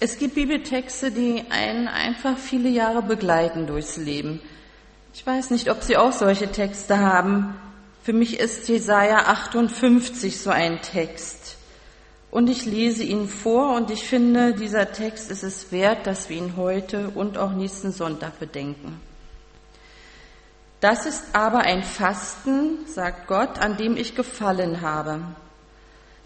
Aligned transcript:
Es 0.00 0.18
gibt 0.18 0.36
Bibeltexte, 0.36 1.10
die 1.10 1.42
einen 1.50 1.88
einfach 1.88 2.38
viele 2.38 2.68
Jahre 2.68 3.02
begleiten 3.02 3.66
durchs 3.66 3.96
Leben. 3.96 4.40
Ich 5.12 5.26
weiß 5.26 5.50
nicht, 5.50 5.70
ob 5.70 5.82
Sie 5.82 5.96
auch 5.96 6.12
solche 6.12 6.52
Texte 6.52 7.00
haben. 7.00 7.56
Für 8.04 8.12
mich 8.12 8.38
ist 8.38 8.68
Jesaja 8.68 9.26
58 9.26 10.38
so 10.38 10.50
ein 10.50 10.80
Text. 10.82 11.56
Und 12.30 12.48
ich 12.48 12.64
lese 12.64 13.02
ihn 13.02 13.26
vor 13.26 13.74
und 13.74 13.90
ich 13.90 14.04
finde, 14.04 14.54
dieser 14.54 14.92
Text 14.92 15.32
ist 15.32 15.42
es 15.42 15.72
wert, 15.72 16.06
dass 16.06 16.28
wir 16.28 16.36
ihn 16.36 16.56
heute 16.56 17.10
und 17.10 17.36
auch 17.36 17.50
nächsten 17.50 17.90
Sonntag 17.90 18.38
bedenken. 18.38 19.00
Das 20.80 21.06
ist 21.06 21.24
aber 21.32 21.60
ein 21.60 21.82
Fasten, 21.82 22.86
sagt 22.86 23.26
Gott, 23.26 23.58
an 23.58 23.76
dem 23.76 23.96
ich 23.96 24.14
gefallen 24.14 24.80
habe. 24.80 25.22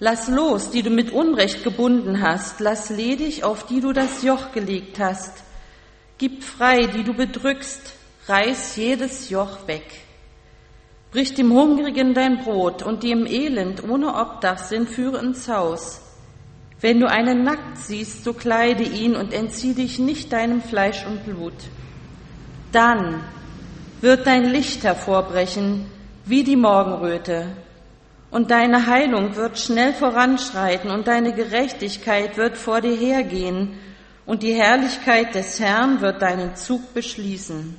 Lass 0.04 0.26
los, 0.26 0.70
die 0.70 0.82
du 0.82 0.90
mit 0.90 1.12
Unrecht 1.12 1.62
gebunden 1.62 2.20
hast, 2.20 2.58
lass 2.58 2.90
ledig, 2.90 3.44
auf 3.44 3.66
die 3.66 3.80
du 3.80 3.92
das 3.92 4.24
Joch 4.24 4.50
gelegt 4.50 4.98
hast. 4.98 5.44
Gib 6.18 6.42
frei, 6.42 6.88
die 6.88 7.04
du 7.04 7.14
bedrückst, 7.14 7.92
reiß 8.26 8.74
jedes 8.74 9.30
Joch 9.30 9.68
weg. 9.68 9.84
Brich 11.12 11.34
dem 11.34 11.52
Hungrigen 11.52 12.14
dein 12.14 12.38
Brot 12.38 12.82
und 12.82 13.04
die 13.04 13.12
im 13.12 13.26
Elend 13.26 13.88
ohne 13.88 14.16
Obdach 14.16 14.58
sind, 14.58 14.90
führe 14.90 15.18
ins 15.18 15.46
Haus. 15.48 16.00
Wenn 16.80 16.98
du 16.98 17.08
einen 17.08 17.44
nackt 17.44 17.78
siehst, 17.78 18.24
so 18.24 18.32
kleide 18.32 18.82
ihn 18.82 19.14
und 19.14 19.32
entzieh 19.32 19.72
dich 19.72 20.00
nicht 20.00 20.32
deinem 20.32 20.62
Fleisch 20.62 21.06
und 21.06 21.24
Blut. 21.24 21.54
Dann 22.72 23.22
wird 24.00 24.26
dein 24.26 24.46
Licht 24.46 24.82
hervorbrechen 24.82 25.86
wie 26.24 26.42
die 26.42 26.56
Morgenröte. 26.56 27.52
Und 28.32 28.50
deine 28.50 28.86
Heilung 28.86 29.36
wird 29.36 29.58
schnell 29.58 29.92
voranschreiten 29.92 30.90
und 30.90 31.06
deine 31.06 31.34
Gerechtigkeit 31.34 32.38
wird 32.38 32.56
vor 32.56 32.80
dir 32.80 32.96
hergehen 32.96 33.78
und 34.24 34.42
die 34.42 34.54
Herrlichkeit 34.54 35.34
des 35.34 35.60
Herrn 35.60 36.00
wird 36.00 36.22
deinen 36.22 36.56
Zug 36.56 36.94
beschließen. 36.94 37.78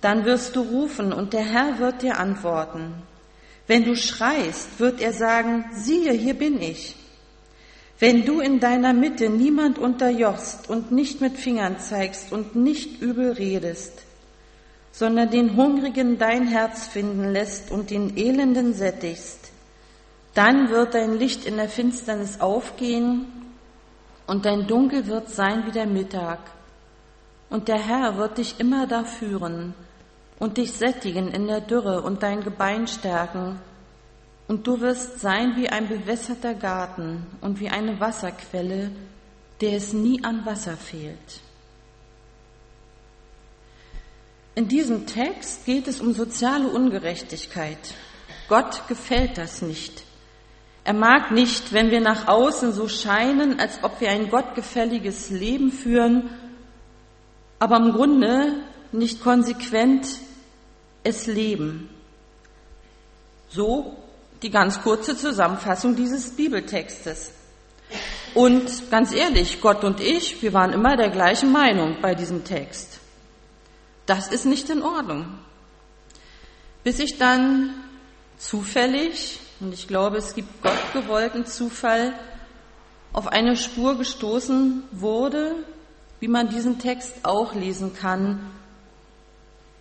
Dann 0.00 0.24
wirst 0.24 0.54
du 0.54 0.60
rufen 0.60 1.12
und 1.12 1.32
der 1.32 1.44
Herr 1.44 1.80
wird 1.80 2.02
dir 2.02 2.20
antworten. 2.20 2.94
Wenn 3.66 3.84
du 3.84 3.96
schreist, 3.96 4.78
wird 4.78 5.00
er 5.00 5.12
sagen, 5.12 5.64
siehe, 5.72 6.12
hier 6.12 6.34
bin 6.34 6.62
ich. 6.62 6.94
Wenn 7.98 8.24
du 8.24 8.38
in 8.38 8.60
deiner 8.60 8.92
Mitte 8.92 9.28
niemand 9.28 9.76
unterjochst 9.76 10.70
und 10.70 10.92
nicht 10.92 11.20
mit 11.20 11.36
Fingern 11.36 11.80
zeigst 11.80 12.30
und 12.30 12.54
nicht 12.54 13.02
übel 13.02 13.32
redest, 13.32 14.05
sondern 14.96 15.28
den 15.28 15.56
Hungrigen 15.56 16.16
dein 16.16 16.46
Herz 16.46 16.86
finden 16.86 17.30
lässt 17.30 17.70
und 17.70 17.90
den 17.90 18.16
Elenden 18.16 18.72
sättigst, 18.72 19.52
dann 20.32 20.70
wird 20.70 20.94
dein 20.94 21.18
Licht 21.18 21.44
in 21.44 21.58
der 21.58 21.68
Finsternis 21.68 22.40
aufgehen 22.40 23.26
und 24.26 24.46
dein 24.46 24.66
Dunkel 24.66 25.06
wird 25.06 25.28
sein 25.28 25.66
wie 25.66 25.70
der 25.70 25.86
Mittag. 25.86 26.38
Und 27.50 27.68
der 27.68 27.78
Herr 27.78 28.16
wird 28.16 28.38
dich 28.38 28.58
immer 28.58 28.86
da 28.86 29.04
führen 29.04 29.74
und 30.38 30.56
dich 30.56 30.72
sättigen 30.72 31.28
in 31.28 31.46
der 31.46 31.60
Dürre 31.60 32.00
und 32.00 32.22
dein 32.22 32.42
Gebein 32.42 32.86
stärken. 32.86 33.60
Und 34.48 34.66
du 34.66 34.80
wirst 34.80 35.20
sein 35.20 35.56
wie 35.56 35.68
ein 35.68 35.88
bewässerter 35.88 36.54
Garten 36.54 37.26
und 37.42 37.60
wie 37.60 37.68
eine 37.68 38.00
Wasserquelle, 38.00 38.92
der 39.60 39.72
es 39.74 39.92
nie 39.92 40.24
an 40.24 40.46
Wasser 40.46 40.78
fehlt. 40.78 41.42
In 44.56 44.68
diesem 44.68 45.04
Text 45.04 45.66
geht 45.66 45.86
es 45.86 46.00
um 46.00 46.14
soziale 46.14 46.68
Ungerechtigkeit. 46.68 47.76
Gott 48.48 48.88
gefällt 48.88 49.36
das 49.36 49.60
nicht. 49.60 50.02
Er 50.82 50.94
mag 50.94 51.30
nicht, 51.30 51.74
wenn 51.74 51.90
wir 51.90 52.00
nach 52.00 52.26
außen 52.26 52.72
so 52.72 52.88
scheinen, 52.88 53.60
als 53.60 53.84
ob 53.84 54.00
wir 54.00 54.08
ein 54.10 54.30
gottgefälliges 54.30 55.28
Leben 55.28 55.70
führen, 55.70 56.30
aber 57.58 57.76
im 57.76 57.92
Grunde 57.92 58.54
nicht 58.92 59.20
konsequent 59.20 60.06
es 61.04 61.26
leben. 61.26 61.90
So 63.50 63.94
die 64.40 64.50
ganz 64.50 64.80
kurze 64.80 65.18
Zusammenfassung 65.18 65.96
dieses 65.96 66.30
Bibeltextes. 66.30 67.30
Und 68.32 68.90
ganz 68.90 69.12
ehrlich, 69.12 69.60
Gott 69.60 69.84
und 69.84 70.00
ich, 70.00 70.40
wir 70.40 70.54
waren 70.54 70.72
immer 70.72 70.96
der 70.96 71.10
gleichen 71.10 71.52
Meinung 71.52 71.98
bei 72.00 72.14
diesem 72.14 72.42
Text. 72.42 73.00
Das 74.06 74.28
ist 74.28 74.46
nicht 74.46 74.70
in 74.70 74.82
Ordnung. 74.82 75.38
Bis 76.84 77.00
ich 77.00 77.18
dann 77.18 77.74
zufällig, 78.38 79.40
und 79.60 79.74
ich 79.74 79.88
glaube, 79.88 80.16
es 80.18 80.34
gibt 80.34 80.62
Gott 80.62 80.92
gewollten 80.92 81.44
Zufall, 81.46 82.14
auf 83.12 83.26
eine 83.26 83.56
Spur 83.56 83.98
gestoßen 83.98 84.84
wurde, 84.92 85.54
wie 86.20 86.28
man 86.28 86.48
diesen 86.48 86.78
Text 86.78 87.12
auch 87.24 87.54
lesen 87.54 87.94
kann. 87.94 88.50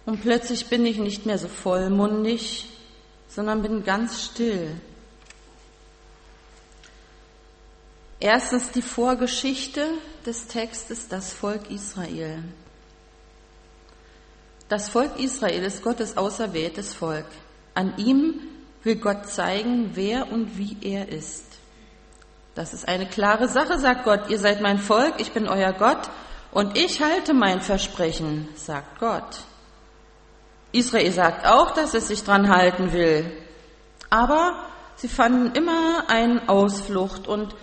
Und 0.06 0.22
plötzlich 0.22 0.68
bin 0.68 0.86
ich 0.86 0.98
nicht 0.98 1.26
mehr 1.26 1.38
so 1.38 1.48
vollmundig, 1.48 2.70
sondern 3.28 3.62
bin 3.62 3.84
ganz 3.84 4.24
still. 4.24 4.80
Erstens 8.20 8.72
die 8.72 8.82
Vorgeschichte 8.82 9.86
des 10.26 10.48
Textes, 10.48 11.08
das 11.10 11.34
Volk 11.34 11.70
Israel. 11.70 12.44
Das 14.68 14.90
Volk 14.90 15.20
Israel 15.20 15.64
ist 15.64 15.84
Gottes 15.84 16.18
auserwähltes 16.18 16.94
Volk. 16.94 17.28
An 17.76 17.98
ihm 17.98 18.40
will 18.84 18.96
Gott 18.96 19.28
zeigen, 19.28 19.92
wer 19.94 20.32
und 20.32 20.58
wie 20.58 20.78
er 20.82 21.10
ist. 21.10 21.44
Das 22.56 22.74
ist 22.74 22.88
eine 22.88 23.06
klare 23.06 23.48
Sache, 23.48 23.78
sagt 23.78 24.06
Gott. 24.06 24.30
Ihr 24.30 24.40
seid 24.40 24.62
mein 24.62 24.80
Volk, 24.80 25.16
ich 25.20 25.34
bin 25.34 25.48
euer 25.48 25.74
Gott 25.74 26.10
und 26.52 26.78
ich 26.78 27.02
halte 27.02 27.34
mein 27.34 27.62
Versprechen, 27.62 28.48
sagt 28.56 29.00
Gott. 29.00 29.44
Israel 30.72 31.12
sagt 31.12 31.46
auch, 31.46 31.72
dass 31.72 31.94
es 31.94 32.08
sich 32.08 32.24
dran 32.24 32.50
halten 32.50 32.92
will. 32.92 33.32
Aber 34.10 34.66
sie 34.96 35.10
fanden 35.10 35.54
immer 35.56 36.10
einen 36.10 36.50
Ausflucht 36.50 37.28
und 37.28 37.56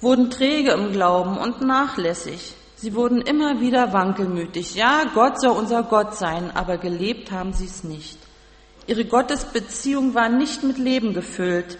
wurden 0.00 0.30
träge 0.30 0.72
im 0.72 0.92
Glauben 0.92 1.38
und 1.38 1.60
nachlässig. 1.60 2.54
Sie 2.86 2.94
wurden 2.94 3.20
immer 3.20 3.60
wieder 3.60 3.92
wankelmütig. 3.92 4.76
Ja, 4.76 5.06
Gott 5.12 5.40
soll 5.40 5.56
unser 5.56 5.82
Gott 5.82 6.14
sein, 6.14 6.52
aber 6.54 6.78
gelebt 6.78 7.32
haben 7.32 7.52
sie 7.52 7.64
es 7.64 7.82
nicht. 7.82 8.16
Ihre 8.86 9.04
Gottesbeziehung 9.04 10.14
war 10.14 10.28
nicht 10.28 10.62
mit 10.62 10.78
Leben 10.78 11.12
gefüllt. 11.12 11.78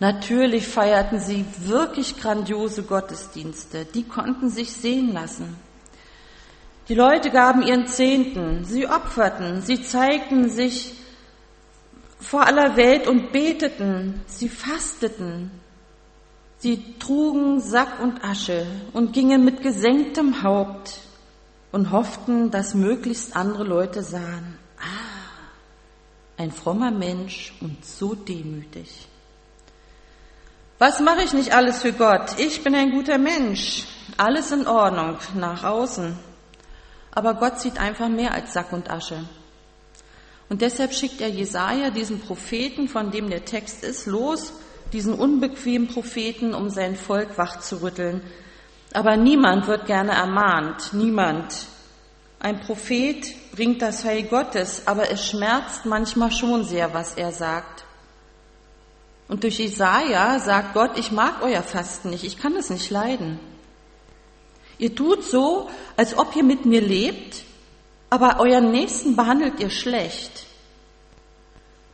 Natürlich 0.00 0.66
feierten 0.66 1.20
sie 1.20 1.44
wirklich 1.60 2.16
grandiose 2.16 2.82
Gottesdienste. 2.82 3.84
Die 3.84 4.02
konnten 4.02 4.50
sich 4.50 4.72
sehen 4.72 5.12
lassen. 5.12 5.56
Die 6.88 6.96
Leute 6.96 7.30
gaben 7.30 7.62
ihren 7.62 7.86
Zehnten, 7.86 8.64
sie 8.64 8.88
opferten, 8.88 9.62
sie 9.62 9.80
zeigten 9.80 10.50
sich 10.50 10.94
vor 12.18 12.44
aller 12.44 12.76
Welt 12.76 13.06
und 13.06 13.30
beteten, 13.30 14.22
sie 14.26 14.48
fasteten, 14.48 15.52
Sie 16.58 16.98
trugen 16.98 17.60
Sack 17.60 18.00
und 18.00 18.24
Asche 18.24 18.66
und 18.92 19.12
gingen 19.12 19.44
mit 19.44 19.62
gesenktem 19.62 20.42
Haupt 20.42 21.00
und 21.70 21.92
hofften, 21.92 22.50
dass 22.50 22.74
möglichst 22.74 23.36
andere 23.36 23.62
Leute 23.62 24.02
sahen, 24.02 24.58
ah, 24.78 25.38
ein 26.36 26.50
frommer 26.50 26.90
Mensch 26.90 27.54
und 27.60 27.84
so 27.84 28.14
demütig. 28.14 29.06
Was 30.78 31.00
mache 31.00 31.22
ich 31.22 31.32
nicht 31.32 31.52
alles 31.54 31.82
für 31.82 31.92
Gott? 31.92 32.38
Ich 32.38 32.62
bin 32.62 32.74
ein 32.74 32.92
guter 32.92 33.18
Mensch. 33.18 33.84
Alles 34.16 34.52
in 34.52 34.66
Ordnung 34.66 35.18
nach 35.34 35.64
außen. 35.64 36.16
Aber 37.12 37.34
Gott 37.34 37.60
sieht 37.60 37.78
einfach 37.78 38.08
mehr 38.08 38.32
als 38.32 38.52
Sack 38.52 38.72
und 38.72 38.90
Asche. 38.90 39.24
Und 40.48 40.62
deshalb 40.62 40.94
schickt 40.94 41.20
er 41.20 41.28
Jesaja, 41.28 41.90
diesen 41.90 42.20
Propheten, 42.20 42.88
von 42.88 43.10
dem 43.10 43.28
der 43.28 43.44
Text 43.44 43.84
ist, 43.84 44.06
los, 44.06 44.52
diesen 44.92 45.14
unbequemen 45.14 45.88
Propheten, 45.88 46.54
um 46.54 46.70
sein 46.70 46.96
Volk 46.96 47.38
wachzurütteln. 47.38 48.22
Aber 48.92 49.16
niemand 49.16 49.66
wird 49.66 49.86
gerne 49.86 50.12
ermahnt, 50.12 50.92
niemand. 50.92 51.66
Ein 52.40 52.60
Prophet 52.60 53.24
bringt 53.52 53.82
das 53.82 54.04
Heil 54.04 54.24
Gottes, 54.24 54.86
aber 54.86 55.10
es 55.10 55.26
schmerzt 55.28 55.84
manchmal 55.84 56.30
schon 56.30 56.64
sehr, 56.64 56.94
was 56.94 57.14
er 57.14 57.32
sagt. 57.32 57.84
Und 59.28 59.42
durch 59.44 59.58
Jesaja 59.58 60.38
sagt 60.40 60.72
Gott, 60.72 60.98
ich 60.98 61.12
mag 61.12 61.42
euer 61.42 61.62
Fasten 61.62 62.10
nicht, 62.10 62.24
ich 62.24 62.38
kann 62.38 62.56
es 62.56 62.70
nicht 62.70 62.90
leiden. 62.90 63.38
Ihr 64.78 64.94
tut 64.94 65.24
so, 65.24 65.68
als 65.96 66.16
ob 66.16 66.34
ihr 66.36 66.44
mit 66.44 66.64
mir 66.64 66.80
lebt, 66.80 67.42
aber 68.10 68.40
euren 68.40 68.70
Nächsten 68.70 69.16
behandelt 69.16 69.60
ihr 69.60 69.70
schlecht. 69.70 70.46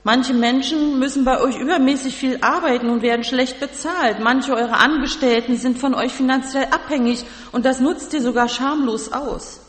Manche 0.06 0.34
Menschen 0.34 0.98
müssen 0.98 1.24
bei 1.24 1.40
euch 1.40 1.58
übermäßig 1.58 2.14
viel 2.14 2.38
arbeiten 2.42 2.90
und 2.90 3.00
werden 3.00 3.24
schlecht 3.24 3.58
bezahlt. 3.58 4.20
Manche 4.20 4.54
eurer 4.54 4.78
Angestellten 4.80 5.56
sind 5.56 5.78
von 5.78 5.94
euch 5.94 6.12
finanziell 6.12 6.66
abhängig 6.66 7.24
und 7.52 7.64
das 7.64 7.80
nutzt 7.80 8.12
ihr 8.12 8.20
sogar 8.20 8.48
schamlos 8.48 9.12
aus. 9.12 9.60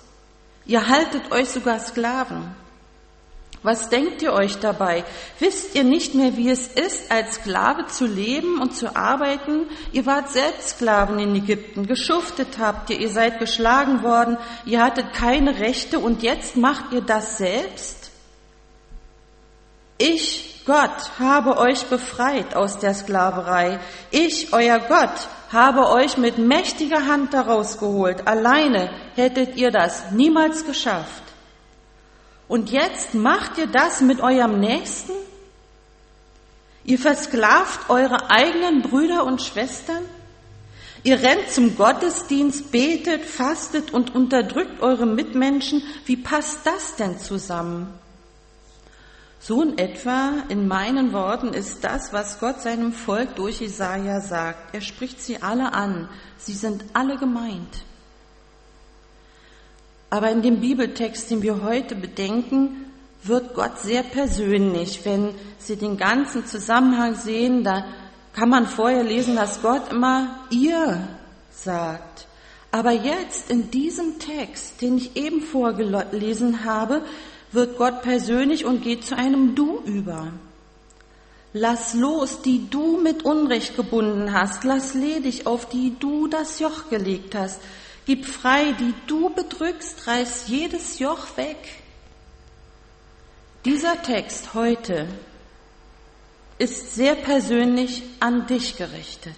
Ihr 0.65 0.89
haltet 0.89 1.31
euch 1.31 1.49
sogar 1.49 1.79
Sklaven. 1.79 2.53
Was 3.63 3.87
denkt 3.87 4.21
ihr 4.21 4.33
euch 4.33 4.59
dabei? 4.59 5.05
Wisst 5.39 5.73
ihr 5.73 5.85
nicht 5.85 6.15
mehr, 6.15 6.35
wie 6.35 6.49
es 6.49 6.67
ist, 6.67 7.11
als 7.11 7.35
Sklave 7.35 7.87
zu 7.87 8.05
leben 8.05 8.61
und 8.61 8.75
zu 8.75 8.93
arbeiten? 8.93 9.67
Ihr 9.93 10.05
wart 10.05 10.31
selbst 10.31 10.71
Sklaven 10.71 11.17
in 11.17 11.33
Ägypten, 11.33 11.87
geschuftet 11.87 12.59
habt 12.59 12.89
ihr, 12.89 12.99
ihr 12.99 13.09
seid 13.09 13.39
geschlagen 13.39 14.03
worden, 14.03 14.37
ihr 14.65 14.83
hattet 14.83 15.13
keine 15.13 15.59
Rechte 15.59 15.97
und 15.97 16.23
jetzt 16.23 16.57
macht 16.57 16.91
ihr 16.91 17.01
das 17.01 17.37
selbst? 17.37 18.04
Ich, 19.97 20.63
Gott, 20.65 21.19
habe 21.19 21.57
euch 21.57 21.85
befreit 21.85 22.55
aus 22.55 22.79
der 22.79 22.93
Sklaverei. 22.93 23.79
Ich, 24.11 24.51
euer 24.51 24.79
Gott, 24.79 25.29
habe 25.51 25.89
euch 25.89 26.17
mit 26.17 26.37
mächtiger 26.37 27.05
Hand 27.05 27.33
daraus 27.33 27.77
geholt. 27.77 28.27
Alleine 28.27 28.89
hättet 29.15 29.55
ihr 29.55 29.71
das 29.71 30.11
niemals 30.11 30.65
geschafft. 30.65 31.23
Und 32.47 32.71
jetzt 32.71 33.13
macht 33.13 33.57
ihr 33.57 33.67
das 33.67 34.01
mit 34.01 34.21
eurem 34.21 34.59
Nächsten? 34.59 35.13
Ihr 36.83 36.99
versklavt 36.99 37.89
eure 37.89 38.29
eigenen 38.29 38.81
Brüder 38.81 39.23
und 39.23 39.41
Schwestern? 39.41 40.03
Ihr 41.03 41.21
rennt 41.21 41.51
zum 41.51 41.75
Gottesdienst, 41.77 42.71
betet, 42.71 43.23
fastet 43.25 43.93
und 43.93 44.13
unterdrückt 44.13 44.81
eure 44.81 45.05
Mitmenschen. 45.05 45.83
Wie 46.05 46.17
passt 46.17 46.65
das 46.65 46.95
denn 46.95 47.19
zusammen? 47.19 47.93
So 49.47 49.61
in 49.61 49.77
etwa 49.77 50.43
in 50.49 50.67
meinen 50.67 51.13
Worten 51.13 51.49
ist 51.49 51.83
das, 51.83 52.11
was 52.11 52.39
Gott 52.39 52.61
seinem 52.61 52.91
Volk 52.91 53.35
durch 53.35 53.61
Jesaja 53.61 54.19
sagt. 54.19 54.73
Er 54.73 54.81
spricht 54.81 55.21
sie 55.21 55.43
alle 55.43 55.71
an. 55.71 56.09
Sie 56.39 56.53
sind 56.53 56.83
alle 56.93 57.15
gemeint. 57.17 57.83
Aber 60.09 60.31
in 60.31 60.41
dem 60.41 60.61
Bibeltext, 60.61 61.29
den 61.29 61.43
wir 61.43 61.61
heute 61.61 61.93
bedenken, 61.93 62.91
wird 63.21 63.53
Gott 63.53 63.77
sehr 63.77 64.01
persönlich. 64.01 65.05
Wenn 65.05 65.35
Sie 65.59 65.75
den 65.75 65.97
ganzen 65.97 66.47
Zusammenhang 66.47 67.13
sehen, 67.13 67.63
da 67.63 67.85
kann 68.33 68.49
man 68.49 68.65
vorher 68.65 69.03
lesen, 69.03 69.35
dass 69.35 69.61
Gott 69.61 69.91
immer 69.91 70.39
ihr 70.49 71.07
sagt. 71.51 72.25
Aber 72.71 72.93
jetzt 72.93 73.51
in 73.51 73.69
diesem 73.69 74.17
Text, 74.17 74.81
den 74.81 74.97
ich 74.97 75.15
eben 75.15 75.41
vorgelesen 75.41 76.65
habe, 76.65 77.03
wird 77.55 77.77
Gott 77.77 78.01
persönlich 78.01 78.65
und 78.65 78.83
geht 78.83 79.05
zu 79.05 79.17
einem 79.17 79.55
Du 79.55 79.81
über. 79.85 80.31
Lass 81.53 81.93
los, 81.93 82.41
die 82.41 82.69
du 82.69 82.97
mit 82.97 83.23
Unrecht 83.23 83.77
gebunden 83.77 84.33
hast. 84.33 84.65
Lass 84.65 84.93
ledig, 84.93 85.47
auf 85.47 85.69
die 85.69 85.95
du 85.97 86.27
das 86.27 86.59
Joch 86.59 86.89
gelegt 86.89 87.33
hast. 87.33 87.61
Gib 88.05 88.25
frei, 88.25 88.73
die 88.73 88.93
du 89.07 89.29
bedrückst, 89.29 90.05
reiß 90.05 90.47
jedes 90.47 90.99
Joch 90.99 91.37
weg. 91.37 91.57
Dieser 93.63 94.01
Text 94.03 94.53
heute 94.53 95.07
ist 96.57 96.93
sehr 96.93 97.15
persönlich 97.15 98.03
an 98.19 98.45
dich 98.47 98.77
gerichtet. 98.77 99.37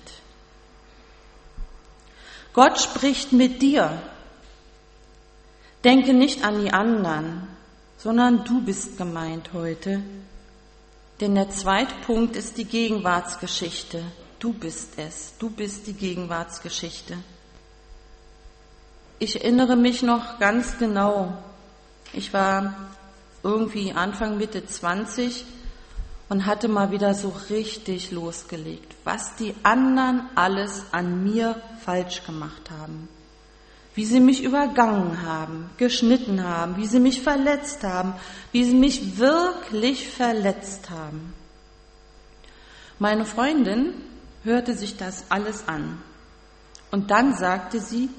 Gott 2.54 2.80
spricht 2.80 3.32
mit 3.32 3.62
dir. 3.62 4.02
Denke 5.84 6.14
nicht 6.14 6.44
an 6.44 6.62
die 6.62 6.74
anderen, 6.74 7.48
sondern 7.98 8.44
du 8.46 8.62
bist 8.62 8.98
gemeint 8.98 9.52
heute. 9.54 10.02
Denn 11.20 11.36
der 11.36 11.50
zweite 11.50 11.96
Punkt 12.06 12.36
ist 12.36 12.58
die 12.58 12.66
Gegenwartsgeschichte. 12.66 14.04
Du 14.40 14.54
bist 14.54 14.94
es, 14.98 15.34
du 15.40 15.50
bist 15.50 15.88
die 15.88 15.94
Gegenwartsgeschichte. 15.94 17.18
Ich 19.20 19.42
erinnere 19.42 19.76
mich 19.76 20.04
noch 20.04 20.38
ganz 20.38 20.78
genau. 20.78 21.36
Ich 22.14 22.34
war 22.34 22.76
irgendwie 23.42 23.94
Anfang, 23.94 24.38
Mitte 24.38 24.66
20 24.66 25.44
und 26.30 26.46
hatte 26.46 26.68
mal 26.68 26.92
wieder 26.92 27.16
so 27.16 27.34
richtig 27.50 28.12
losgelegt, 28.12 28.94
was 29.04 29.36
die 29.38 29.56
anderen 29.64 30.30
alles 30.36 30.86
an 30.92 31.24
mir 31.24 31.60
falsch 31.84 32.24
gemacht 32.26 32.70
haben. 32.70 33.10
Wie 33.98 34.06
sie 34.06 34.20
mich 34.20 34.44
übergangen 34.44 35.24
haben, 35.24 35.72
geschnitten 35.78 36.44
haben, 36.44 36.78
wie 36.78 36.86
sie 36.86 37.00
mich 37.00 37.24
verletzt 37.24 37.84
haben, 37.84 38.14
wie 38.52 38.64
sie 38.64 38.76
mich 38.76 39.18
wirklich 39.18 40.08
verletzt 40.08 40.92
haben. 40.92 41.34
Meine 43.00 43.26
Freundin 43.26 43.96
hörte 44.44 44.76
sich 44.76 44.98
das 44.98 45.26
alles 45.30 45.68
an 45.68 46.00
und 46.92 47.10
dann 47.10 47.36
sagte 47.36 47.80
sie, 47.80 48.12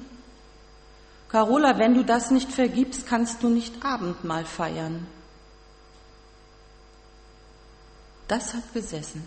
Carola, 1.29 1.77
wenn 1.77 1.93
du 1.93 2.03
das 2.03 2.29
nicht 2.29 2.51
vergibst, 2.51 3.07
kannst 3.07 3.41
du 3.41 3.47
nicht 3.47 3.81
Abendmahl 3.81 4.43
feiern. 4.43 5.07
Das 8.27 8.53
hat 8.53 8.73
gesessen. 8.73 9.25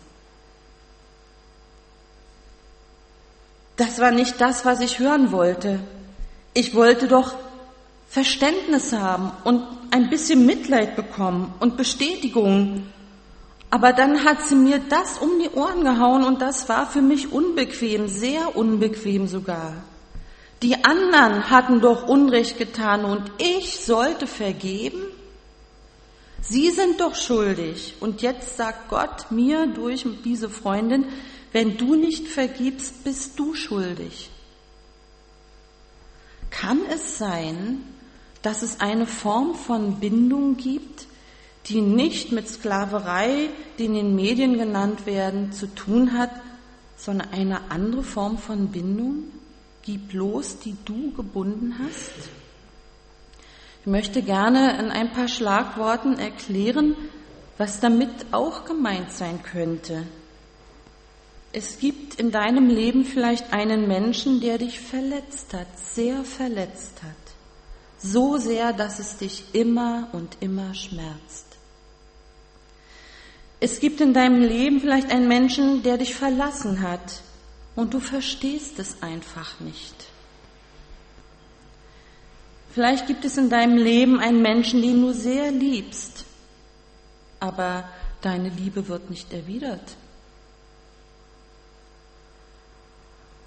Das 3.76 3.98
war 4.00 4.10
nicht 4.10 4.38
das, 4.38 4.66
was 4.66 4.81
ich 4.81 4.98
hören 4.98 5.32
wollte. 5.32 5.81
Ich 6.54 6.75
wollte 6.75 7.08
doch 7.08 7.34
Verständnis 8.08 8.93
haben 8.93 9.32
und 9.44 9.62
ein 9.90 10.10
bisschen 10.10 10.44
Mitleid 10.44 10.96
bekommen 10.96 11.54
und 11.60 11.76
Bestätigung. 11.76 12.87
Aber 13.70 13.94
dann 13.94 14.25
hat 14.25 14.43
sie 14.43 14.54
mir 14.54 14.81
das 14.90 15.16
um 15.19 15.31
die 15.38 15.49
Ohren 15.50 15.82
gehauen 15.82 16.25
und 16.25 16.43
das 16.43 16.69
war 16.69 16.87
für 16.87 17.00
mich 17.00 17.32
unbequem, 17.32 18.08
sehr 18.08 18.54
unbequem 18.54 19.28
sogar. 19.28 19.72
Die 20.62 20.84
anderen 20.84 21.49
hatten 21.49 21.81
doch 21.81 22.06
Unrecht 22.06 22.58
getan 22.58 23.05
und 23.05 23.32
ich 23.38 23.81
sollte 23.81 24.26
vergeben? 24.26 25.02
Sie 26.43 26.70
sind 26.70 27.00
doch 27.00 27.14
schuldig. 27.14 27.94
Und 28.00 28.20
jetzt 28.20 28.56
sagt 28.56 28.90
Gott 28.90 29.31
mir 29.31 29.69
durch 29.69 30.05
diese 30.25 30.50
Freundin, 30.50 31.06
wenn 31.52 31.78
du 31.78 31.94
nicht 31.94 32.28
vergibst, 32.28 33.05
bist 33.05 33.38
du 33.38 33.55
schuldig. 33.55 34.31
Kann 36.52 36.81
es 36.88 37.19
sein, 37.19 37.82
dass 38.43 38.62
es 38.62 38.81
eine 38.81 39.06
Form 39.06 39.54
von 39.54 39.99
Bindung 40.00 40.56
gibt, 40.56 41.06
die 41.66 41.81
nicht 41.81 42.31
mit 42.31 42.49
Sklaverei, 42.49 43.49
die 43.78 43.87
in 43.87 43.94
den 43.94 44.14
Medien 44.14 44.58
genannt 44.58 45.06
werden, 45.06 45.52
zu 45.52 45.66
tun 45.75 46.16
hat, 46.16 46.31
sondern 46.96 47.32
eine 47.32 47.70
andere 47.70 48.02
Form 48.02 48.38
von 48.38 48.69
Bindung? 48.69 49.25
Gib 49.82 50.12
los, 50.12 50.58
die 50.58 50.76
du 50.84 51.12
gebunden 51.12 51.76
hast. 51.82 52.12
Ich 53.81 53.87
möchte 53.87 54.22
gerne 54.22 54.78
in 54.78 54.90
ein 54.90 55.12
paar 55.12 55.28
Schlagworten 55.28 56.19
erklären, 56.19 56.94
was 57.58 57.81
damit 57.81 58.10
auch 58.31 58.64
gemeint 58.64 59.10
sein 59.10 59.43
könnte. 59.43 60.06
Es 61.52 61.78
gibt 61.78 62.14
in 62.14 62.31
deinem 62.31 62.69
Leben 62.69 63.04
vielleicht 63.04 63.52
einen 63.52 63.87
Menschen, 63.87 64.40
der 64.40 64.56
dich 64.56 64.81
verletzt 64.81 65.52
hat, 65.52 65.66
sehr 65.78 66.25
verletzt 66.25 67.02
hat. 67.02 67.10
So 67.98 68.38
sehr, 68.38 68.72
dass 68.72 68.98
es 68.98 69.19
dich 69.19 69.44
immer 69.53 70.08
und 70.12 70.38
immer 70.41 70.74
schmerzt. 70.74 71.46
Es 73.60 73.79
gibt 73.81 74.00
in 74.00 74.12
deinem 74.12 74.41
Leben 74.41 74.81
vielleicht 74.81 75.12
einen 75.12 75.29
Menschen, 75.29 75.82
der 75.82 75.98
dich 75.98 76.15
verlassen 76.15 76.81
hat, 76.81 77.22
und 77.74 77.94
du 77.94 78.00
verstehst 78.00 78.79
es 78.79 79.03
einfach 79.03 79.60
nicht. 79.60 79.94
Vielleicht 82.72 83.06
gibt 83.06 83.24
es 83.24 83.36
in 83.38 83.50
deinem 83.50 83.76
Leben 83.76 84.19
einen 84.19 84.43
Menschen, 84.43 84.82
den 84.82 85.00
du 85.00 85.12
sehr 85.12 85.50
liebst, 85.50 86.24
aber 87.38 87.88
deine 88.20 88.48
Liebe 88.48 88.88
wird 88.88 89.10
nicht 89.10 89.32
erwidert. 89.32 89.96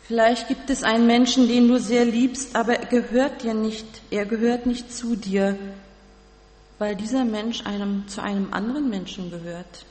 Vielleicht 0.08 0.48
gibt 0.48 0.70
es 0.70 0.84
einen 0.84 1.08
Menschen, 1.08 1.48
den 1.48 1.68
du 1.68 1.80
sehr 1.80 2.06
liebst, 2.06 2.56
aber 2.56 2.80
er 2.80 2.86
gehört 2.86 3.42
dir 3.42 3.56
nicht, 3.56 3.88
er 4.12 4.26
gehört 4.26 4.68
nicht 4.68 4.94
zu 4.94 5.16
dir, 5.16 5.58
weil 6.78 6.96
dieser 6.96 7.26
Mensch 7.26 7.66
einem, 7.66 8.08
zu 8.08 8.22
einem 8.22 8.54
anderen 8.54 8.90
Menschen 8.90 9.32
gehört. 9.32 9.86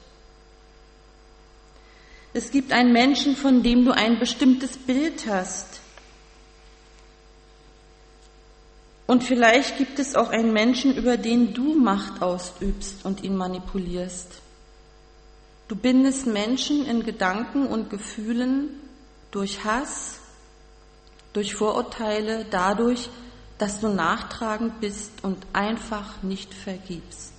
Es 2.33 2.53
gibt 2.53 2.73
einen 2.73 2.93
Menschen, 2.93 3.35
von 3.35 3.65
dem 3.65 3.85
du 3.85 3.91
ein 3.91 4.21
bestimmtes 4.21 4.77
Bild 4.77 5.27
hast. 5.29 5.81
Und 9.07 9.25
vielleicht 9.25 9.79
gibt 9.79 9.99
es 9.99 10.15
auch 10.15 10.31
einen 10.31 10.53
Menschen, 10.53 10.97
über 10.97 11.17
den 11.17 11.55
du 11.55 11.75
Macht 11.75 12.23
ausübst 12.23 13.05
und 13.05 13.23
ihn 13.25 13.37
manipulierst. 13.37 14.29
Du 15.67 15.75
bindest 15.75 16.27
Menschen 16.27 16.87
in 16.87 17.05
Gedanken 17.05 17.67
und 17.67 17.91
Gefühlen 17.91 18.81
durch 19.35 19.65
Hass, 19.65 20.21
durch 21.33 21.57
Vorurteile, 21.57 22.47
dadurch, 22.49 23.11
dass 23.59 23.81
du 23.81 23.89
nachtragend 23.89 24.81
bist 24.81 25.11
und 25.23 25.39
einfach 25.53 26.23
nicht 26.23 26.55
vergibst. 26.55 27.33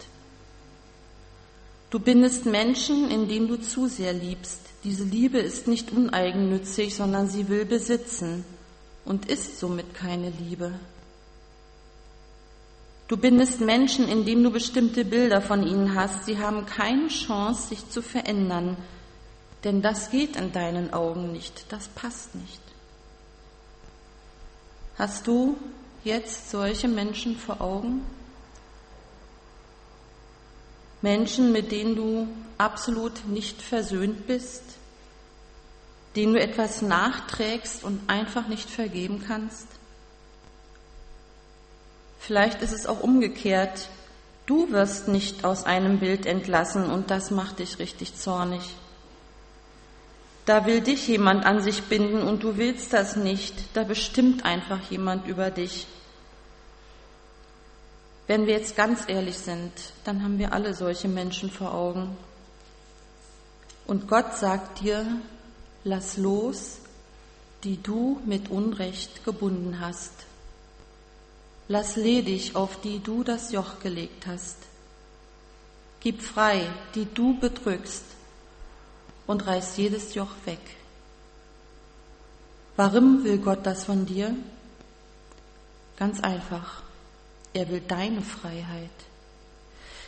Du 1.90 2.00
bindest 2.00 2.46
Menschen, 2.46 3.10
indem 3.10 3.48
du 3.48 3.56
zu 3.56 3.88
sehr 3.88 4.12
liebst, 4.12 4.60
diese 4.84 5.06
Liebe 5.06 5.40
ist 5.40 5.68
nicht 5.68 5.92
uneigennützig, 5.94 6.96
sondern 6.96 7.30
sie 7.30 7.48
will 7.48 7.66
besitzen 7.66 8.44
und 9.06 9.30
ist 9.30 9.60
somit 9.60 9.96
keine 9.96 10.32
Liebe. 10.32 10.74
Du 13.08 13.16
bindest 13.16 13.62
Menschen, 13.62 14.08
indem 14.08 14.44
du 14.44 14.52
bestimmte 14.52 15.06
Bilder 15.06 15.42
von 15.42 15.66
ihnen 15.66 15.96
hast. 15.96 16.25
Sie 16.25 16.40
haben 16.40 16.66
keine 16.66 17.08
Chance, 17.08 17.70
sich 17.70 17.90
zu 17.90 18.02
verändern, 18.02 18.78
denn 19.66 19.82
das 19.82 20.12
geht 20.12 20.36
in 20.36 20.52
deinen 20.52 20.94
Augen 20.94 21.32
nicht, 21.32 21.66
das 21.70 21.88
passt 21.90 22.36
nicht. 22.36 22.62
Hast 24.98 25.26
du 25.26 25.58
jetzt 26.04 26.52
solche 26.52 26.88
Menschen 26.88 27.36
vor 27.36 27.60
Augen? 27.60 28.06
Menschen, 31.02 31.52
mit 31.52 31.72
denen 31.72 31.96
du 31.96 32.28
absolut 32.60 33.26
nicht 33.28 33.62
versöhnt 33.62 34.28
bist, 34.28 34.64
denen 36.16 36.36
du 36.36 36.40
etwas 36.40 36.84
nachträgst 36.84 37.84
und 37.84 38.08
einfach 38.08 38.48
nicht 38.48 38.70
vergeben 38.70 39.24
kannst? 39.28 39.68
Vielleicht 42.20 42.62
ist 42.62 42.72
es 42.72 42.86
auch 42.86 43.02
umgekehrt. 43.02 43.90
Du 44.46 44.72
wirst 44.72 45.08
nicht 45.08 45.44
aus 45.44 45.64
einem 45.64 46.00
Bild 46.00 46.28
entlassen 46.28 46.90
und 46.90 47.10
das 47.10 47.32
macht 47.32 47.60
dich 47.60 47.80
richtig 47.80 48.16
zornig. 48.16 48.76
Da 50.46 50.68
will 50.68 50.82
dich 50.82 51.08
jemand 51.08 51.44
an 51.44 51.62
sich 51.62 51.84
binden 51.84 52.22
und 52.22 52.44
du 52.44 52.58
willst 52.58 52.94
das 52.94 53.16
nicht. 53.16 53.56
Da 53.74 53.84
bestimmt 53.84 54.46
einfach 54.46 54.80
jemand 54.92 55.28
über 55.28 55.50
dich. 55.50 55.88
Wenn 58.28 58.46
wir 58.46 58.54
jetzt 58.54 58.75
ganz 58.75 59.04
ehrlich 59.08 59.38
sind, 59.38 59.72
dann 60.04 60.24
haben 60.24 60.38
wir 60.38 60.54
alle 60.54 60.74
solche 60.74 61.08
Menschen 61.08 61.50
vor 61.50 61.74
Augen. 61.74 62.16
Und 63.88 64.08
Gott 64.08 64.38
sagt 64.38 64.82
dir, 64.82 65.06
lass 65.84 66.18
los, 66.18 66.78
die 67.64 67.82
du 67.82 68.22
mit 68.25 68.50
Unrecht 68.50 69.25
gebunden 69.25 69.80
hast. 69.80 70.12
Lass 71.68 71.96
ledig, 71.96 72.56
auf 72.56 72.82
die 72.82 73.00
du 73.00 73.24
das 73.24 73.52
Joch 73.52 73.80
gelegt 73.80 74.28
hast. 74.28 74.58
Gib 76.02 76.22
frei, 76.22 76.68
die 76.94 77.06
du 77.12 77.40
bedrückst 77.40 78.15
und 79.27 79.46
reiß 79.46 79.77
jedes 79.77 80.13
Joch 80.13 80.32
weg. 80.46 80.60
Warum 82.75 83.24
will 83.24 83.38
Gott 83.38 83.65
das 83.65 83.86
von 83.86 84.05
dir? 84.05 84.36
Ganz 85.98 86.20
einfach. 86.20 86.84
Er 87.53 87.70
will 87.70 87.82
deine 87.88 88.22
Freiheit. 88.22 88.89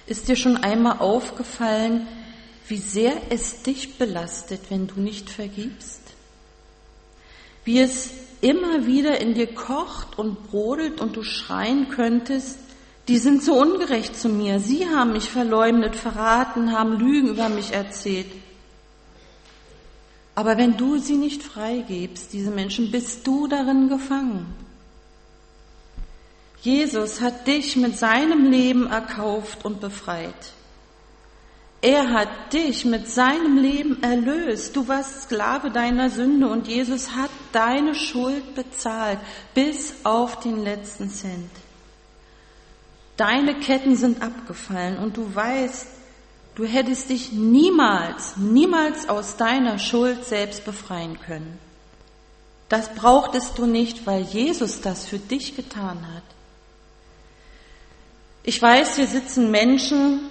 Ist 0.05 0.27
dir 0.27 0.35
schon 0.35 0.57
einmal 0.57 0.99
aufgefallen, 0.99 2.07
wie 2.67 2.77
sehr 2.77 3.13
es 3.29 3.63
dich 3.63 3.97
belastet, 3.97 4.61
wenn 4.69 4.87
du 4.87 4.99
nicht 4.99 5.29
vergibst? 5.29 6.01
Wie 7.63 7.79
es 7.79 8.11
immer 8.41 8.85
wieder 8.85 9.19
in 9.19 9.33
dir 9.33 9.53
kocht 9.53 10.19
und 10.19 10.49
brodelt 10.49 10.99
und 10.99 11.15
du 11.15 11.23
schreien 11.23 11.89
könntest, 11.89 12.59
die 13.07 13.17
sind 13.17 13.41
so 13.41 13.53
ungerecht 13.53 14.19
zu 14.19 14.27
mir, 14.27 14.59
sie 14.59 14.85
haben 14.87 15.13
mich 15.13 15.29
verleumdet, 15.29 15.95
verraten, 15.95 16.73
haben 16.73 16.99
Lügen 16.99 17.29
über 17.29 17.47
mich 17.47 17.71
erzählt. 17.71 18.27
Aber 20.37 20.55
wenn 20.55 20.77
du 20.77 20.99
sie 20.99 21.15
nicht 21.15 21.41
freigibst, 21.41 22.31
diese 22.31 22.51
Menschen, 22.51 22.91
bist 22.91 23.25
du 23.25 23.47
darin 23.47 23.89
gefangen. 23.89 24.45
Jesus 26.61 27.21
hat 27.21 27.47
dich 27.47 27.75
mit 27.75 27.97
seinem 27.97 28.51
Leben 28.51 28.85
erkauft 28.85 29.65
und 29.65 29.81
befreit. 29.81 30.53
Er 31.81 32.13
hat 32.13 32.53
dich 32.53 32.85
mit 32.85 33.09
seinem 33.09 33.57
Leben 33.57 34.03
erlöst. 34.03 34.75
Du 34.75 34.87
warst 34.87 35.23
Sklave 35.23 35.71
deiner 35.71 36.11
Sünde 36.11 36.47
und 36.49 36.67
Jesus 36.67 37.15
hat 37.15 37.31
deine 37.51 37.95
Schuld 37.95 38.53
bezahlt 38.53 39.17
bis 39.55 39.95
auf 40.03 40.39
den 40.41 40.63
letzten 40.63 41.09
Cent. 41.09 41.49
Deine 43.15 43.55
Ketten 43.55 43.95
sind 43.95 44.21
abgefallen 44.21 44.99
und 44.99 45.17
du 45.17 45.33
weißt, 45.33 45.96
Du 46.57 46.65
hättest 46.65 47.11
dich 47.11 47.31
niemals, 47.33 48.35
niemals 48.35 49.09
aus 49.09 49.37
deiner 49.37 49.77
Schuld 49.77 50.25
selbst 50.25 50.65
befreien 50.65 51.19
können. 51.19 51.59
Das 52.67 52.95
brauchtest 52.95 53.59
du 53.59 53.67
nicht, 53.67 54.07
weil 54.07 54.23
Jesus 54.23 54.81
das 54.81 55.05
für 55.05 55.19
dich 55.19 55.55
getan 55.55 55.99
hat. 56.15 56.23
Ich 58.41 58.59
weiß, 58.59 58.95
hier 58.95 59.05
sitzen 59.05 59.51
Menschen, 59.51 60.29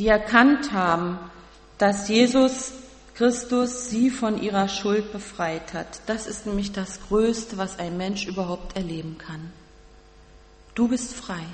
die 0.00 0.08
erkannt 0.08 0.72
haben, 0.72 1.20
dass 1.78 2.08
Jesus 2.08 2.72
Christus 3.14 3.90
sie 3.90 4.10
von 4.10 4.42
ihrer 4.42 4.66
Schuld 4.66 5.12
befreit 5.12 5.74
hat. 5.74 6.00
Das 6.06 6.26
ist 6.26 6.44
nämlich 6.44 6.72
das 6.72 6.98
Größte, 7.06 7.56
was 7.56 7.78
ein 7.78 7.96
Mensch 7.96 8.26
überhaupt 8.26 8.76
erleben 8.76 9.16
kann. 9.18 9.52
Du 10.74 10.88
bist 10.88 11.14
frei, 11.14 11.44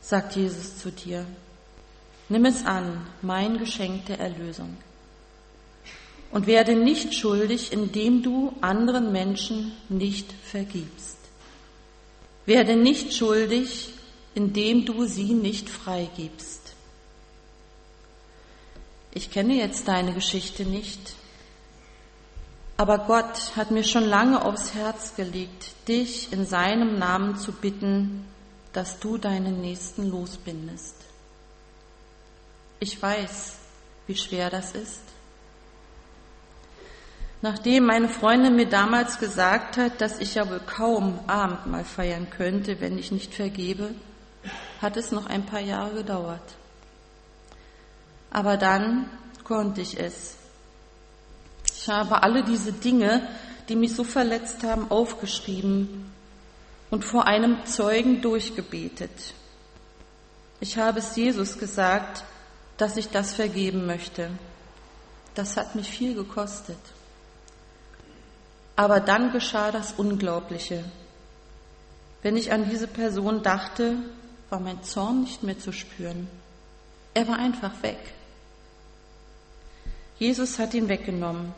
sagt 0.00 0.34
Jesus 0.34 0.78
zu 0.78 0.90
dir. 0.90 1.26
Nimm 2.28 2.44
es 2.44 2.64
an, 2.64 3.06
mein 3.22 3.58
Geschenk 3.58 4.06
der 4.06 4.18
Erlösung. 4.18 4.76
Und 6.32 6.46
werde 6.46 6.74
nicht 6.74 7.14
schuldig, 7.14 7.72
indem 7.72 8.22
du 8.22 8.52
anderen 8.60 9.12
Menschen 9.12 9.72
nicht 9.88 10.32
vergibst. 10.32 11.18
Werde 12.44 12.76
nicht 12.76 13.14
schuldig, 13.14 13.92
indem 14.34 14.84
du 14.84 15.06
sie 15.06 15.34
nicht 15.34 15.70
freigibst. 15.70 16.74
Ich 19.14 19.30
kenne 19.30 19.54
jetzt 19.54 19.88
deine 19.88 20.12
Geschichte 20.12 20.64
nicht, 20.64 21.14
aber 22.76 22.98
Gott 22.98 23.56
hat 23.56 23.70
mir 23.70 23.84
schon 23.84 24.04
lange 24.04 24.44
aufs 24.44 24.74
Herz 24.74 25.14
gelegt, 25.16 25.88
dich 25.88 26.32
in 26.32 26.44
seinem 26.44 26.98
Namen 26.98 27.38
zu 27.38 27.52
bitten, 27.52 28.26
dass 28.74 28.98
du 29.00 29.16
deinen 29.16 29.62
Nächsten 29.62 30.10
losbindest. 30.10 30.96
Ich 32.78 33.00
weiß, 33.00 33.56
wie 34.06 34.16
schwer 34.16 34.50
das 34.50 34.72
ist. 34.72 35.00
Nachdem 37.42 37.86
meine 37.86 38.08
Freundin 38.08 38.56
mir 38.56 38.68
damals 38.68 39.18
gesagt 39.18 39.76
hat, 39.76 40.00
dass 40.00 40.20
ich 40.20 40.34
ja 40.34 40.48
wohl 40.48 40.60
kaum 40.60 41.18
Abendmahl 41.26 41.84
feiern 41.84 42.28
könnte, 42.30 42.80
wenn 42.80 42.98
ich 42.98 43.12
nicht 43.12 43.34
vergebe, 43.34 43.94
hat 44.80 44.96
es 44.96 45.12
noch 45.12 45.26
ein 45.26 45.44
paar 45.44 45.60
Jahre 45.60 45.94
gedauert. 45.94 46.54
Aber 48.30 48.56
dann 48.56 49.08
konnte 49.44 49.80
ich 49.80 49.98
es. 49.98 50.36
Ich 51.74 51.88
habe 51.88 52.22
alle 52.22 52.42
diese 52.42 52.72
Dinge, 52.72 53.28
die 53.68 53.76
mich 53.76 53.94
so 53.94 54.04
verletzt 54.04 54.62
haben, 54.64 54.90
aufgeschrieben 54.90 56.12
und 56.90 57.04
vor 57.04 57.26
einem 57.26 57.64
Zeugen 57.64 58.22
durchgebetet. 58.22 59.34
Ich 60.60 60.78
habe 60.78 61.00
es 61.00 61.14
Jesus 61.16 61.58
gesagt, 61.58 62.24
dass 62.76 62.96
ich 62.96 63.08
das 63.08 63.34
vergeben 63.34 63.86
möchte. 63.86 64.30
Das 65.34 65.56
hat 65.56 65.74
mich 65.74 65.90
viel 65.90 66.14
gekostet. 66.14 66.78
Aber 68.74 69.00
dann 69.00 69.32
geschah 69.32 69.70
das 69.72 69.92
Unglaubliche. 69.92 70.84
Wenn 72.22 72.36
ich 72.36 72.52
an 72.52 72.68
diese 72.68 72.86
Person 72.86 73.42
dachte, 73.42 73.96
war 74.50 74.60
mein 74.60 74.82
Zorn 74.82 75.22
nicht 75.22 75.42
mehr 75.42 75.58
zu 75.58 75.72
spüren. 75.72 76.28
Er 77.14 77.26
war 77.28 77.38
einfach 77.38 77.82
weg. 77.82 77.98
Jesus 80.18 80.58
hat 80.58 80.74
ihn 80.74 80.88
weggenommen. 80.88 81.54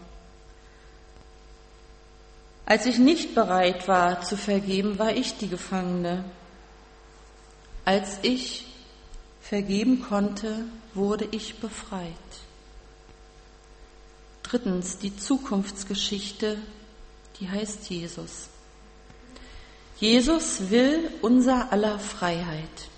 Als 2.66 2.86
ich 2.86 2.98
nicht 2.98 3.34
bereit 3.34 3.88
war 3.88 4.20
zu 4.20 4.36
vergeben, 4.36 4.98
war 4.98 5.12
ich 5.12 5.38
die 5.38 5.48
Gefangene. 5.48 6.24
Als 7.84 8.18
ich 8.22 8.66
vergeben 9.48 10.02
konnte, 10.02 10.66
wurde 10.92 11.26
ich 11.30 11.58
befreit. 11.58 12.12
Drittens, 14.42 14.98
die 14.98 15.16
Zukunftsgeschichte, 15.16 16.58
die 17.40 17.48
heißt 17.48 17.88
Jesus. 17.88 18.48
Jesus 19.98 20.70
will 20.70 21.10
unser 21.22 21.72
aller 21.72 21.98
Freiheit. 21.98 22.88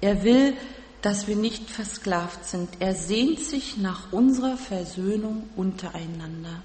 Er 0.00 0.22
will, 0.22 0.56
dass 1.02 1.26
wir 1.26 1.36
nicht 1.36 1.68
versklavt 1.68 2.44
sind. 2.44 2.68
Er 2.78 2.94
sehnt 2.94 3.40
sich 3.40 3.76
nach 3.76 4.12
unserer 4.12 4.56
Versöhnung 4.56 5.50
untereinander. 5.56 6.62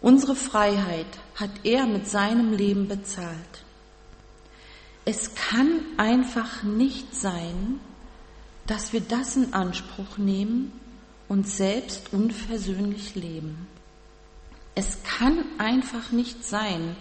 Unsere 0.00 0.34
Freiheit 0.34 1.18
hat 1.34 1.50
er 1.62 1.84
mit 1.84 2.08
seinem 2.08 2.54
Leben 2.54 2.88
bezahlt. 2.88 3.64
Es 5.12 5.34
kann 5.34 5.80
einfach 5.96 6.62
nicht 6.62 7.16
sein, 7.16 7.80
dass 8.68 8.92
wir 8.92 9.00
das 9.00 9.34
in 9.34 9.52
Anspruch 9.52 10.18
nehmen 10.18 10.70
und 11.26 11.48
selbst 11.48 12.12
unversöhnlich 12.12 13.16
leben. 13.16 13.66
Es 14.76 15.02
kann 15.02 15.44
einfach 15.58 16.12
nicht 16.12 16.44
sein, 16.44 16.94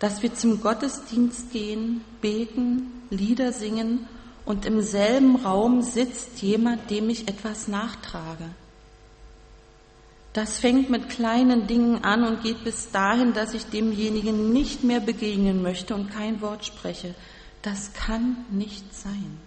dass 0.00 0.20
wir 0.20 0.34
zum 0.34 0.62
Gottesdienst 0.62 1.52
gehen, 1.52 2.00
beten, 2.20 2.90
Lieder 3.10 3.52
singen 3.52 4.08
und 4.44 4.66
im 4.66 4.80
selben 4.80 5.36
Raum 5.36 5.82
sitzt 5.82 6.42
jemand, 6.42 6.90
dem 6.90 7.08
ich 7.08 7.28
etwas 7.28 7.68
nachtrage. 7.68 8.46
Das 10.32 10.58
fängt 10.58 10.90
mit 10.90 11.08
kleinen 11.08 11.68
Dingen 11.68 12.02
an 12.02 12.24
und 12.24 12.42
geht 12.42 12.64
bis 12.64 12.90
dahin, 12.90 13.32
dass 13.32 13.54
ich 13.54 13.66
demjenigen 13.66 14.52
nicht 14.52 14.82
mehr 14.82 14.98
begegnen 14.98 15.62
möchte 15.62 15.94
und 15.94 16.10
kein 16.10 16.40
Wort 16.40 16.64
spreche. 16.64 17.14
Das 17.64 17.94
kann 17.94 18.44
nicht 18.50 18.94
sein. 18.94 19.40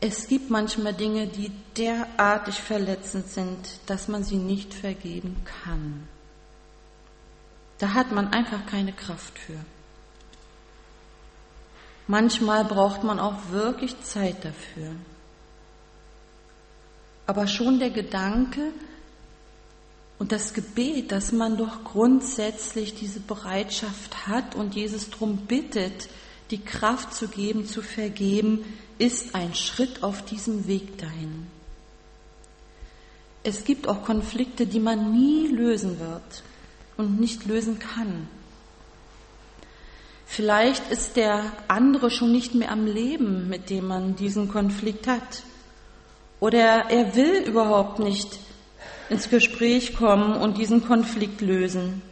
Es 0.00 0.28
gibt 0.28 0.50
manchmal 0.50 0.92
Dinge, 0.92 1.28
die 1.28 1.50
derartig 1.78 2.56
verletzend 2.56 3.28
sind, 3.28 3.80
dass 3.86 4.06
man 4.06 4.22
sie 4.22 4.36
nicht 4.36 4.74
vergeben 4.74 5.42
kann. 5.62 6.06
Da 7.78 7.94
hat 7.94 8.12
man 8.12 8.28
einfach 8.34 8.66
keine 8.66 8.92
Kraft 8.92 9.38
für. 9.38 9.58
Manchmal 12.06 12.66
braucht 12.66 13.02
man 13.02 13.18
auch 13.18 13.48
wirklich 13.48 13.98
Zeit 14.02 14.44
dafür. 14.44 14.90
Aber 17.26 17.46
schon 17.46 17.78
der 17.78 17.90
Gedanke 17.90 18.72
und 20.22 20.30
das 20.30 20.54
Gebet, 20.54 21.10
dass 21.10 21.32
man 21.32 21.56
doch 21.56 21.82
grundsätzlich 21.82 22.94
diese 22.94 23.18
Bereitschaft 23.18 24.28
hat 24.28 24.54
und 24.54 24.76
Jesus 24.76 25.10
darum 25.10 25.36
bittet, 25.48 26.08
die 26.52 26.60
Kraft 26.60 27.12
zu 27.12 27.26
geben, 27.26 27.66
zu 27.66 27.82
vergeben, 27.82 28.64
ist 28.98 29.34
ein 29.34 29.52
Schritt 29.56 30.04
auf 30.04 30.24
diesem 30.24 30.68
Weg 30.68 30.96
dahin. 30.96 31.48
Es 33.42 33.64
gibt 33.64 33.88
auch 33.88 34.04
Konflikte, 34.04 34.64
die 34.64 34.78
man 34.78 35.10
nie 35.10 35.48
lösen 35.48 35.98
wird 35.98 36.44
und 36.96 37.18
nicht 37.18 37.46
lösen 37.46 37.80
kann. 37.80 38.28
Vielleicht 40.24 40.88
ist 40.92 41.16
der 41.16 41.50
andere 41.66 42.12
schon 42.12 42.30
nicht 42.30 42.54
mehr 42.54 42.70
am 42.70 42.86
Leben, 42.86 43.48
mit 43.48 43.70
dem 43.70 43.88
man 43.88 44.14
diesen 44.14 44.46
Konflikt 44.46 45.08
hat. 45.08 45.42
Oder 46.38 46.90
er 46.90 47.16
will 47.16 47.42
überhaupt 47.42 47.98
nicht 47.98 48.38
ins 49.12 49.28
Gespräch 49.28 49.94
kommen 49.94 50.34
und 50.34 50.56
diesen 50.56 50.84
Konflikt 50.84 51.42
lösen. 51.42 52.02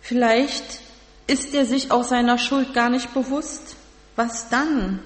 Vielleicht 0.00 0.80
ist 1.26 1.54
er 1.54 1.64
sich 1.64 1.90
auch 1.90 2.04
seiner 2.04 2.36
Schuld 2.36 2.74
gar 2.74 2.90
nicht 2.90 3.14
bewusst. 3.14 3.76
Was 4.16 4.48
dann? 4.50 4.98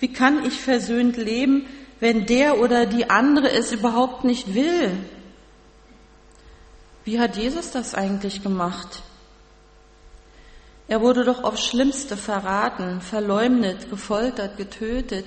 Wie 0.00 0.12
kann 0.12 0.44
ich 0.44 0.54
versöhnt 0.54 1.16
leben, 1.16 1.66
wenn 2.00 2.26
der 2.26 2.58
oder 2.58 2.86
die 2.86 3.08
andere 3.10 3.50
es 3.50 3.70
überhaupt 3.70 4.24
nicht 4.24 4.54
will? 4.54 4.90
Wie 7.04 7.20
hat 7.20 7.36
Jesus 7.36 7.70
das 7.70 7.94
eigentlich 7.94 8.42
gemacht? 8.42 9.02
Er 10.88 11.00
wurde 11.00 11.24
doch 11.24 11.44
aufs 11.44 11.64
Schlimmste 11.64 12.16
verraten, 12.16 13.00
verleumdet, 13.00 13.90
gefoltert, 13.90 14.56
getötet. 14.56 15.26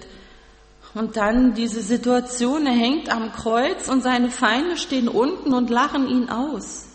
Und 0.96 1.18
dann 1.18 1.54
diese 1.54 1.82
Situation, 1.82 2.66
er 2.66 2.74
hängt 2.74 3.10
am 3.10 3.34
Kreuz 3.34 3.90
und 3.90 4.02
seine 4.02 4.32
Feinde 4.32 4.78
stehen 4.78 5.10
unten 5.10 5.54
und 5.54 5.70
lachen 5.70 6.08
ihn 6.08 6.30
aus. 6.30 6.86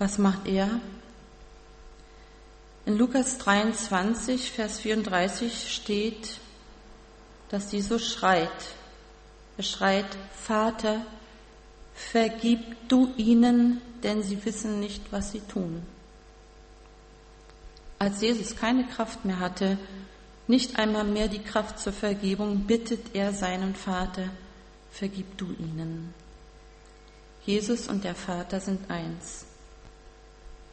Was 0.00 0.18
macht 0.18 0.48
er? 0.48 0.68
In 2.86 2.98
Lukas 2.98 3.38
23, 3.38 4.50
Vers 4.50 4.80
34 4.80 5.72
steht, 5.72 6.40
dass 7.50 7.70
Jesus 7.70 8.04
schreit. 8.04 8.50
Er 9.56 9.62
schreit, 9.62 10.18
Vater, 10.42 11.06
vergib 11.94 12.88
du 12.88 13.14
ihnen, 13.16 13.80
denn 14.02 14.24
sie 14.24 14.44
wissen 14.44 14.80
nicht, 14.80 15.12
was 15.12 15.30
sie 15.30 15.40
tun. 15.42 15.86
Als 18.00 18.20
Jesus 18.20 18.56
keine 18.56 18.88
Kraft 18.88 19.24
mehr 19.24 19.38
hatte, 19.38 19.78
nicht 20.46 20.78
einmal 20.78 21.04
mehr 21.04 21.28
die 21.28 21.42
Kraft 21.42 21.78
zur 21.78 21.92
Vergebung, 21.92 22.66
bittet 22.66 23.14
er 23.14 23.32
seinen 23.32 23.74
Vater, 23.74 24.30
vergib 24.90 25.38
du 25.38 25.46
ihnen. 25.46 26.14
Jesus 27.44 27.88
und 27.88 28.04
der 28.04 28.14
Vater 28.14 28.60
sind 28.60 28.90
eins. 28.90 29.46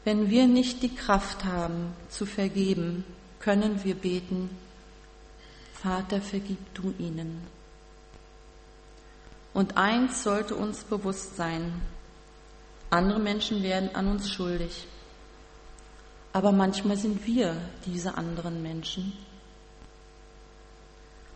Wenn 0.04 0.30
wir 0.30 0.48
nicht 0.48 0.82
die 0.82 0.94
Kraft 0.96 1.46
haben 1.46 1.94
zu 2.10 2.26
vergeben, 2.26 3.04
können 3.40 3.84
wir 3.84 3.96
beten, 3.96 4.50
Vater, 5.74 6.22
vergib 6.22 6.60
du 6.74 6.94
ihnen. 6.98 7.42
Und 9.54 9.78
eins 9.78 10.24
sollte 10.24 10.56
uns 10.56 10.84
bewusst 10.84 11.36
sein, 11.38 11.82
andere 12.90 13.20
Menschen 13.20 13.64
werden 13.64 13.96
an 13.96 14.08
uns 14.08 14.30
schuldig. 14.30 14.88
Aber 16.34 16.52
manchmal 16.52 16.98
sind 16.98 17.26
wir 17.26 17.56
diese 17.86 18.18
anderen 18.18 18.62
Menschen. 18.62 19.14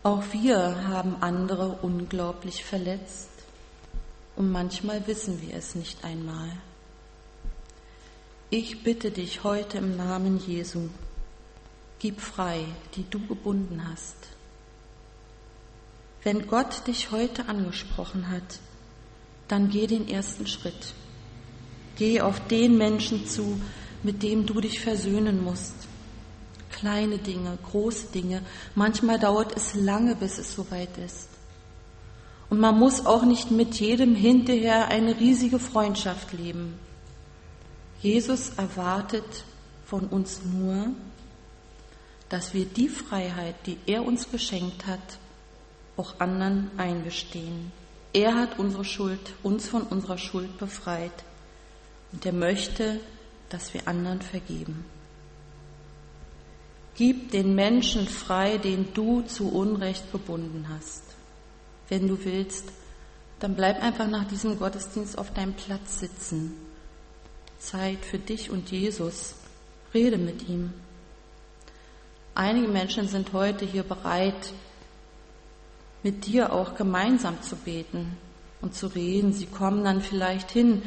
Auch 0.04 0.22
wir 0.32 0.86
haben 0.86 1.16
andere 1.22 1.78
unglaublich 1.80 2.62
verletzt 2.62 3.30
und 4.36 4.52
manchmal 4.52 5.06
wissen 5.06 5.40
wir 5.40 5.56
es 5.56 5.74
nicht 5.74 6.04
einmal. 6.04 6.50
Ich 8.50 8.82
bitte 8.82 9.10
dich 9.10 9.44
heute 9.44 9.78
im 9.78 9.96
Namen 9.96 10.38
Jesu, 10.46 10.90
gib 12.00 12.20
frei, 12.20 12.66
die 12.96 13.08
du 13.08 13.18
gebunden 13.26 13.82
hast. 13.90 14.16
Wenn 16.22 16.48
Gott 16.48 16.86
dich 16.86 17.10
heute 17.10 17.48
angesprochen 17.48 18.28
hat, 18.28 18.60
dann 19.48 19.70
geh 19.70 19.86
den 19.86 20.06
ersten 20.06 20.46
Schritt. 20.46 20.92
Geh 21.96 22.20
auf 22.20 22.46
den 22.48 22.76
Menschen 22.76 23.26
zu, 23.26 23.58
mit 24.02 24.22
dem 24.22 24.44
du 24.44 24.60
dich 24.60 24.80
versöhnen 24.80 25.42
musst. 25.42 25.88
Kleine 26.74 27.18
Dinge, 27.18 27.56
große 27.70 28.08
Dinge. 28.08 28.42
Manchmal 28.74 29.18
dauert 29.18 29.56
es 29.56 29.74
lange, 29.74 30.16
bis 30.16 30.38
es 30.38 30.54
soweit 30.54 30.98
ist. 30.98 31.28
Und 32.50 32.58
man 32.58 32.78
muss 32.78 33.06
auch 33.06 33.22
nicht 33.22 33.50
mit 33.50 33.74
jedem 33.76 34.14
hinterher 34.14 34.88
eine 34.88 35.18
riesige 35.18 35.58
Freundschaft 35.58 36.32
leben. 36.32 36.74
Jesus 38.00 38.50
erwartet 38.56 39.44
von 39.86 40.06
uns 40.08 40.40
nur, 40.44 40.88
dass 42.28 42.54
wir 42.54 42.64
die 42.64 42.88
Freiheit, 42.88 43.54
die 43.66 43.78
er 43.86 44.04
uns 44.04 44.30
geschenkt 44.30 44.86
hat, 44.86 45.18
auch 45.96 46.18
anderen 46.18 46.72
eingestehen. 46.76 47.70
Er 48.12 48.34
hat 48.34 48.58
unsere 48.58 48.84
Schuld, 48.84 49.34
uns 49.42 49.68
von 49.68 49.82
unserer 49.82 50.18
Schuld 50.18 50.58
befreit. 50.58 51.24
Und 52.12 52.26
er 52.26 52.32
möchte, 52.32 52.98
dass 53.48 53.74
wir 53.74 53.86
anderen 53.86 54.22
vergeben. 54.22 54.84
Gib 56.96 57.32
den 57.32 57.54
Menschen 57.54 58.06
frei, 58.06 58.58
den 58.58 58.94
du 58.94 59.22
zu 59.22 59.48
Unrecht 59.48 60.12
gebunden 60.12 60.66
hast. 60.68 61.02
Wenn 61.88 62.06
du 62.08 62.24
willst, 62.24 62.64
dann 63.40 63.56
bleib 63.56 63.82
einfach 63.82 64.08
nach 64.08 64.26
diesem 64.28 64.58
Gottesdienst 64.58 65.18
auf 65.18 65.32
deinem 65.32 65.54
Platz 65.54 66.00
sitzen. 66.00 66.54
Zeit 67.58 68.04
für 68.04 68.18
dich 68.18 68.50
und 68.50 68.70
Jesus. 68.70 69.34
Rede 69.92 70.18
mit 70.18 70.48
ihm. 70.48 70.72
Einige 72.34 72.68
Menschen 72.68 73.08
sind 73.08 73.32
heute 73.32 73.64
hier 73.64 73.84
bereit, 73.84 74.52
mit 76.02 76.26
dir 76.26 76.52
auch 76.52 76.74
gemeinsam 76.74 77.40
zu 77.42 77.56
beten 77.56 78.16
und 78.60 78.74
zu 78.74 78.88
reden. 78.88 79.32
Sie 79.32 79.46
kommen 79.46 79.84
dann 79.84 80.00
vielleicht 80.00 80.50
hin. 80.50 80.82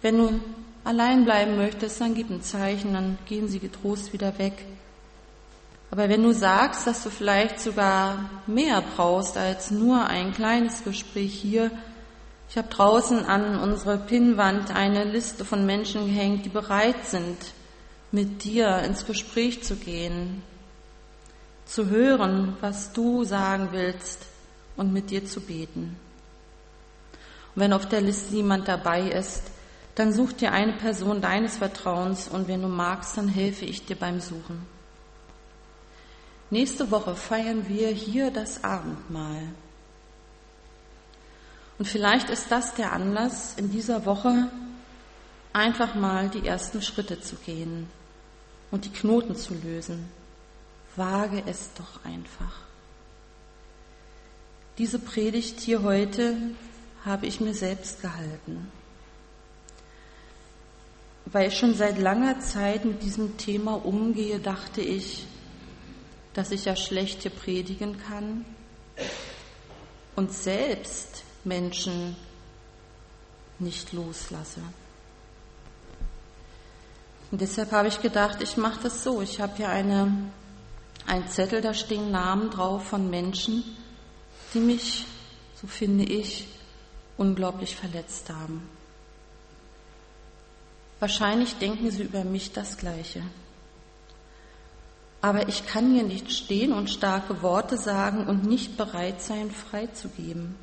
Wenn 0.00 0.18
du 0.18 0.40
allein 0.84 1.24
bleiben 1.24 1.56
möchtest, 1.56 2.00
dann 2.00 2.14
gib 2.14 2.30
ein 2.30 2.42
Zeichen, 2.42 2.94
dann 2.94 3.18
gehen 3.26 3.48
sie 3.48 3.58
getrost 3.58 4.12
wieder 4.12 4.38
weg. 4.38 4.64
Aber 5.92 6.08
wenn 6.08 6.22
du 6.22 6.32
sagst, 6.32 6.86
dass 6.86 7.02
du 7.02 7.10
vielleicht 7.10 7.60
sogar 7.60 8.30
mehr 8.46 8.82
brauchst 8.96 9.36
als 9.36 9.70
nur 9.70 10.06
ein 10.06 10.32
kleines 10.32 10.84
Gespräch 10.84 11.34
hier, 11.34 11.70
ich 12.48 12.56
habe 12.56 12.68
draußen 12.68 13.26
an 13.26 13.58
unsere 13.58 13.98
Pinnwand 13.98 14.74
eine 14.74 15.04
Liste 15.04 15.44
von 15.44 15.66
Menschen 15.66 16.06
gehängt, 16.06 16.46
die 16.46 16.48
bereit 16.48 17.04
sind, 17.04 17.36
mit 18.10 18.42
dir 18.44 18.78
ins 18.78 19.04
Gespräch 19.04 19.64
zu 19.64 19.76
gehen, 19.76 20.42
zu 21.66 21.90
hören, 21.90 22.56
was 22.62 22.94
du 22.94 23.24
sagen 23.24 23.68
willst 23.72 24.24
und 24.78 24.94
mit 24.94 25.10
dir 25.10 25.26
zu 25.26 25.42
beten. 25.42 25.96
Und 27.54 27.60
wenn 27.60 27.74
auf 27.74 27.86
der 27.86 28.00
Liste 28.00 28.34
niemand 28.34 28.66
dabei 28.66 29.10
ist, 29.10 29.42
dann 29.94 30.14
such 30.14 30.32
dir 30.32 30.52
eine 30.52 30.72
Person 30.72 31.20
deines 31.20 31.58
Vertrauens 31.58 32.28
und 32.28 32.48
wenn 32.48 32.62
du 32.62 32.68
magst, 32.68 33.18
dann 33.18 33.28
helfe 33.28 33.66
ich 33.66 33.84
dir 33.84 33.96
beim 33.96 34.20
Suchen. 34.20 34.71
Nächste 36.52 36.90
Woche 36.90 37.16
feiern 37.16 37.66
wir 37.66 37.88
hier 37.88 38.30
das 38.30 38.62
Abendmahl. 38.62 39.40
Und 41.78 41.86
vielleicht 41.86 42.28
ist 42.28 42.52
das 42.52 42.74
der 42.74 42.92
Anlass, 42.92 43.54
in 43.56 43.70
dieser 43.70 44.04
Woche 44.04 44.50
einfach 45.54 45.94
mal 45.94 46.28
die 46.28 46.46
ersten 46.46 46.82
Schritte 46.82 47.22
zu 47.22 47.36
gehen 47.36 47.88
und 48.70 48.84
die 48.84 48.90
Knoten 48.90 49.34
zu 49.34 49.54
lösen. 49.54 50.10
Wage 50.94 51.42
es 51.46 51.70
doch 51.72 52.04
einfach. 52.04 52.60
Diese 54.76 54.98
Predigt 54.98 55.58
hier 55.58 55.82
heute 55.82 56.36
habe 57.02 57.24
ich 57.24 57.40
mir 57.40 57.54
selbst 57.54 58.02
gehalten, 58.02 58.70
weil 61.24 61.48
ich 61.48 61.56
schon 61.56 61.74
seit 61.74 61.98
langer 61.98 62.40
Zeit 62.40 62.84
mit 62.84 63.02
diesem 63.02 63.38
Thema 63.38 63.82
umgehe, 63.86 64.38
dachte 64.38 64.82
ich, 64.82 65.26
dass 66.34 66.50
ich 66.50 66.64
ja 66.64 66.76
schlecht 66.76 67.22
hier 67.22 67.30
predigen 67.30 67.98
kann, 68.06 68.44
und 70.16 70.32
selbst 70.32 71.24
Menschen 71.44 72.16
nicht 73.58 73.92
loslasse. 73.92 74.60
Und 77.30 77.40
deshalb 77.40 77.72
habe 77.72 77.88
ich 77.88 78.02
gedacht, 78.02 78.42
ich 78.42 78.56
mache 78.56 78.82
das 78.82 79.02
so. 79.02 79.22
Ich 79.22 79.40
habe 79.40 79.56
hier 79.56 79.70
eine, 79.70 80.30
einen 81.06 81.28
Zettel, 81.28 81.62
da 81.62 81.72
stehen 81.72 82.10
Namen 82.10 82.50
drauf 82.50 82.84
von 82.88 83.08
Menschen, 83.08 83.64
die 84.52 84.60
mich, 84.60 85.06
so 85.60 85.66
finde 85.66 86.04
ich, 86.04 86.46
unglaublich 87.16 87.74
verletzt 87.74 88.28
haben. 88.28 88.68
Wahrscheinlich 91.00 91.56
denken 91.56 91.90
sie 91.90 92.02
über 92.02 92.22
mich 92.22 92.52
das 92.52 92.76
Gleiche. 92.76 93.22
Aber 95.22 95.48
ich 95.48 95.66
kann 95.66 95.94
hier 95.94 96.02
nicht 96.02 96.32
stehen 96.32 96.72
und 96.72 96.90
starke 96.90 97.42
Worte 97.42 97.78
sagen 97.78 98.26
und 98.26 98.44
nicht 98.44 98.76
bereit 98.76 99.22
sein, 99.22 99.52
freizugeben. 99.52 100.56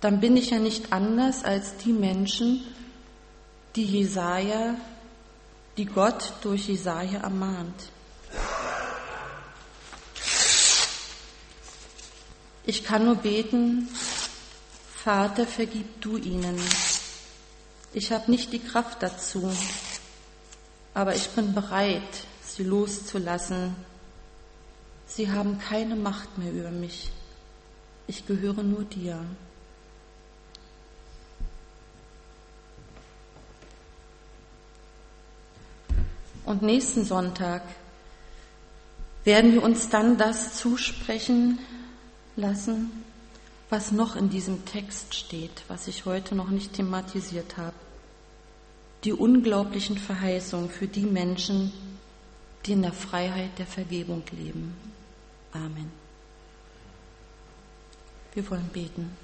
Dann 0.00 0.18
bin 0.18 0.36
ich 0.38 0.48
ja 0.48 0.58
nicht 0.58 0.94
anders 0.94 1.44
als 1.44 1.76
die 1.76 1.92
Menschen, 1.92 2.64
die 3.76 3.84
Jesaja, 3.84 4.76
die 5.76 5.84
Gott 5.84 6.32
durch 6.40 6.68
Jesaja 6.68 7.20
ermahnt. 7.20 7.90
Ich 12.64 12.82
kann 12.82 13.04
nur 13.04 13.16
beten, 13.16 13.88
Vater, 14.94 15.46
vergib 15.46 16.00
du 16.00 16.16
ihnen. 16.16 16.58
Ich 17.92 18.10
habe 18.10 18.30
nicht 18.30 18.52
die 18.54 18.58
Kraft 18.58 19.02
dazu, 19.02 19.52
aber 20.94 21.14
ich 21.14 21.28
bin 21.30 21.52
bereit, 21.52 22.02
sie 22.60 22.66
loszulassen. 22.66 23.74
Sie 25.06 25.30
haben 25.30 25.58
keine 25.58 25.96
Macht 25.96 26.36
mehr 26.36 26.52
über 26.52 26.70
mich. 26.70 27.10
Ich 28.06 28.26
gehöre 28.26 28.62
nur 28.62 28.84
dir. 28.84 29.18
Und 36.44 36.60
nächsten 36.60 37.04
Sonntag 37.04 37.62
werden 39.24 39.52
wir 39.52 39.62
uns 39.62 39.88
dann 39.88 40.18
das 40.18 40.56
zusprechen 40.56 41.58
lassen, 42.36 42.90
was 43.70 43.90
noch 43.90 44.16
in 44.16 44.28
diesem 44.28 44.66
Text 44.66 45.14
steht, 45.14 45.62
was 45.68 45.88
ich 45.88 46.04
heute 46.04 46.34
noch 46.34 46.50
nicht 46.50 46.74
thematisiert 46.74 47.56
habe. 47.56 47.76
Die 49.04 49.14
unglaublichen 49.14 49.96
Verheißungen 49.96 50.68
für 50.68 50.88
die 50.88 51.06
Menschen, 51.06 51.72
die 52.66 52.72
in 52.72 52.82
der 52.82 52.92
Freiheit 52.92 53.58
der 53.58 53.66
Vergebung 53.66 54.22
leben. 54.32 54.76
Amen. 55.52 55.90
Wir 58.34 58.48
wollen 58.50 58.68
beten. 58.68 59.16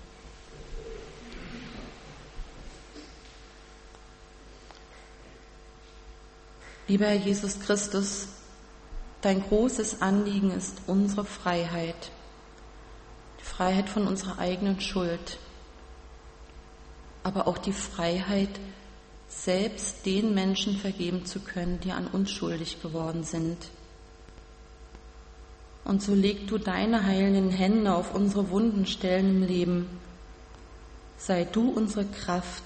Lieber 6.88 7.06
Herr 7.06 7.14
Jesus 7.14 7.58
Christus, 7.60 8.28
dein 9.20 9.42
großes 9.42 10.02
Anliegen 10.02 10.52
ist 10.52 10.82
unsere 10.86 11.24
Freiheit, 11.24 12.12
die 13.40 13.44
Freiheit 13.44 13.88
von 13.88 14.06
unserer 14.06 14.38
eigenen 14.38 14.80
Schuld, 14.80 15.38
aber 17.24 17.48
auch 17.48 17.58
die 17.58 17.72
Freiheit, 17.72 18.60
selbst 19.28 20.06
den 20.06 20.34
Menschen 20.34 20.76
vergeben 20.76 21.26
zu 21.26 21.40
können, 21.40 21.80
die 21.80 21.92
an 21.92 22.06
uns 22.06 22.30
schuldig 22.30 22.80
geworden 22.82 23.24
sind. 23.24 23.58
Und 25.84 26.02
so 26.02 26.14
leg 26.14 26.48
du 26.48 26.58
deine 26.58 27.04
heilenden 27.04 27.50
Hände 27.50 27.94
auf 27.94 28.14
unsere 28.14 28.50
wunden 28.50 28.86
Stellen 28.86 29.42
im 29.42 29.48
Leben. 29.48 29.86
Sei 31.16 31.44
du 31.44 31.70
unsere 31.70 32.04
Kraft, 32.04 32.64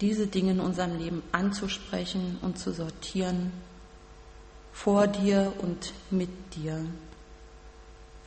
diese 0.00 0.26
Dinge 0.26 0.52
in 0.52 0.60
unserem 0.60 0.96
Leben 0.96 1.22
anzusprechen 1.32 2.38
und 2.42 2.58
zu 2.58 2.72
sortieren, 2.72 3.52
vor 4.72 5.06
dir 5.06 5.52
und 5.58 5.92
mit 6.10 6.28
dir, 6.54 6.84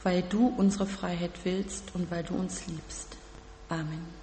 weil 0.03 0.23
du 0.23 0.47
unsere 0.57 0.87
Freiheit 0.87 1.31
willst 1.43 1.83
und 1.93 2.09
weil 2.11 2.23
du 2.23 2.35
uns 2.35 2.67
liebst. 2.67 3.15
Amen. 3.69 4.18